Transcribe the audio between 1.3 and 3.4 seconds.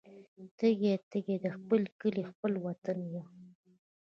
د خپل کلي خپل وطن یم